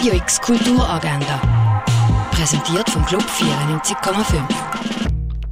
[0.00, 1.42] Radio X Kulturagenda.
[2.30, 4.42] Präsentiert vom Club 94,5.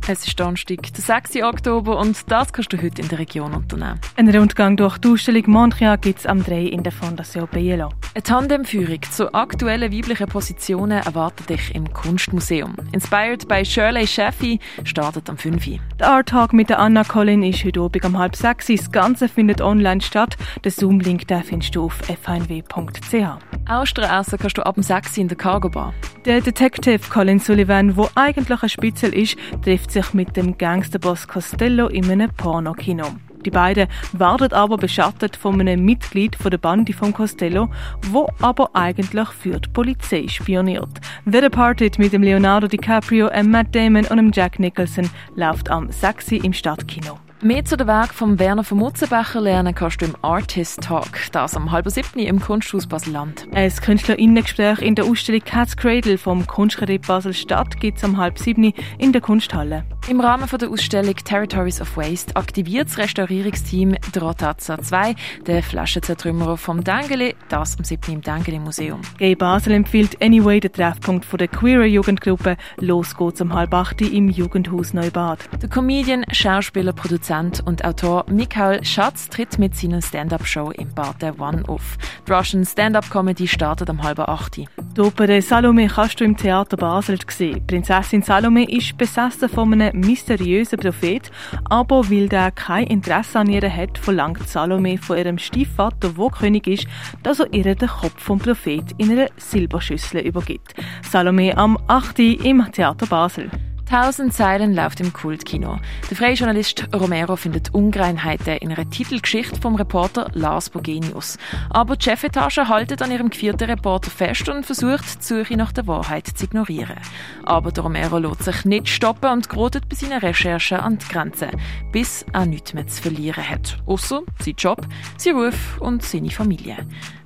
[0.08, 1.42] Es ist Donnerstag, der 6.
[1.42, 4.00] Oktober und das kannst du heute in der Region unternehmen.
[4.16, 7.90] Ein Rundgang durch die Ausstellung Montreal gibt es am 3 in der Fondation Bielo.
[8.14, 12.74] Eine Tandemführung zu aktuellen weiblichen Positionen erwartet dich im Kunstmuseum.
[12.92, 15.78] Inspired by Shirley Sheffy startet am 5.
[16.00, 18.68] Der Art Talk mit der Anna Collin ist heute Abend um halb sechs.
[18.68, 20.38] Das Ganze findet online statt.
[20.64, 23.57] Den Zoom-Link findest du auf fhnw.ch.
[23.68, 25.92] Austern essen kannst du ab dem 6 in der Cargo Bar.
[26.24, 31.88] Der Detective Colin Sullivan, wo eigentlich ein Spitzel ist, trifft sich mit dem Gangsterboss Costello
[31.88, 33.04] in einem Pornokino.
[33.44, 37.68] Die beiden werden aber beschattet von einem Mitglied der Bande von Costello,
[38.10, 41.00] wo aber eigentlich für die Polizei spioniert.
[41.26, 46.32] The Departed mit dem Leonardo DiCaprio, Matt Damon und dem Jack Nicholson läuft am 6.
[46.32, 47.18] im Stadtkino.
[47.40, 51.54] Mehr zu der Weg von Werner von Mutzenbecher lernen kannst du im Artist Talk, das
[51.54, 53.46] am halb siebten im Kunsthaus Basel-Land.
[53.54, 58.72] Ein Künstlerinnengespräch in der Ausstellung Cat's Cradle vom Kunstkredit Basel-Stadt gibt es am halb siebten
[58.98, 59.84] in der Kunsthalle.
[60.08, 65.14] Im Rahmen der Ausstellung Territories of Waste aktiviert das Restaurierungsteam Drotazza 2
[65.46, 68.14] den Flaschenzertrümmerer vom Dengeli, das am 7.
[68.14, 69.02] im Dengeli Museum.
[69.18, 72.56] Gay Basel empfiehlt Anyway den Treffpunkt von der queeren Jugendgruppe.
[72.78, 75.40] Los geht's um halb acht im Jugendhaus Neubad.
[75.60, 81.38] Der Comedian, Schauspieler, Produzent und Autor Michael Schatz tritt mit seiner Stand-Up-Show im Bad der
[81.38, 81.98] One auf.
[82.26, 84.58] Die Russian Stand-Up-Comedy startet am halb acht.
[84.98, 87.64] Die Opere Salome kannst du im Theater Basel sehen.
[87.68, 91.30] Prinzessin Salome ist besessen von einem mysteriösen Prophet,
[91.70, 96.66] aber weil der kein Interesse an ihr hat, verlangt Salome von ihrem Stiefvater, wo König
[96.66, 96.88] ist,
[97.22, 100.74] dass er ihr den Kopf vom Prophet in einer Silberschüssel übergibt.
[101.08, 102.18] Salome am 8.
[102.18, 103.52] im Theater Basel.
[103.88, 105.78] Tausend Zeilen läuft im Kultkino.
[106.10, 111.38] Der freie Journalist Romero findet Ungereinheiten in einer Titelgeschichte vom Reporter Lars Bogenius.
[111.70, 115.86] Aber die Chefetage haltet an ihrem vierten Reporter fest und versucht, die Suche nach der
[115.86, 116.98] Wahrheit zu ignorieren.
[117.44, 121.48] Aber der Romero lässt sich nicht stoppen und grotet bei seinen Recherchen an die Grenze,
[121.90, 123.78] bis er nichts mehr zu verlieren hat.
[123.86, 124.86] Außer sein Job,
[125.16, 126.76] sein Ruf und seine Familie.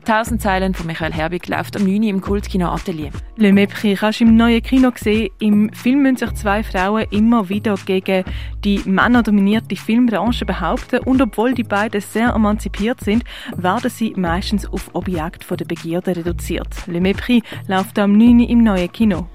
[0.05, 2.03] Tausend Zeilen von Michael Herbig läuft am 9.
[2.03, 3.13] im Kultkino Atelier.
[3.37, 5.31] Le Mépris kannst du im neuen Kino sehen.
[5.39, 8.25] Im Film müssen sich zwei Frauen immer wieder gegen
[8.65, 13.23] die männerdominierte Filmbranche behaupten und obwohl die beiden sehr emanzipiert sind,
[13.57, 16.69] werden sie meistens auf Objekt der Begierde reduziert.
[16.89, 18.41] Le Mépris läuft am 9.
[18.41, 19.29] im neuen Kino.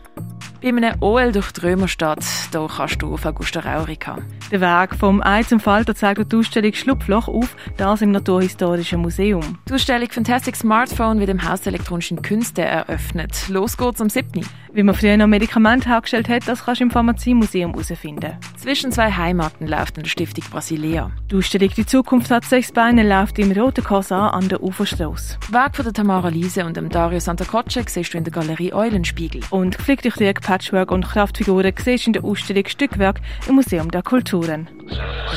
[0.61, 4.17] Bei einem OL durch die Römerstadt, da kannst du auf Augusta Raurica.
[4.51, 9.57] Der Weg vom Ei zum Falter zeigt die Ausstellung Schlupfloch auf, das im Naturhistorischen Museum.
[9.67, 13.49] Die Ausstellung Fantastic Smartphone wird im Haus der elektronischen Künste eröffnet.
[13.49, 14.45] Los geht's am 7.
[14.73, 18.33] Wie man früher noch Medikamente hergestellt hat, das kannst du im Pharmaziemuseum herausfinden.
[18.57, 21.11] Zwischen zwei Heimaten läuft in der Stiftung Brasilia.
[21.31, 25.37] Die Ausstellung Die Zukunft hat sechs Beine läuft im Roten Korsar an der Uferstrasse.
[25.49, 29.41] Weg von der Tamara Liese und dem Dario Santacocce siehst du in der Galerie Eulenspiegel.
[29.49, 32.36] Und durch die Patchwork und Kraftfiguren siehst du in der Ausstellung
[32.69, 34.69] Stückwerk im Museum der Kulturen.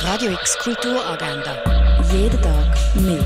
[0.04, 1.56] Radio X Kulturagenda.
[2.12, 3.20] Jeden Tag mehr.